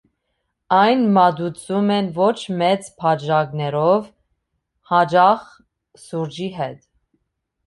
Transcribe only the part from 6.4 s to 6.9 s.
հետ։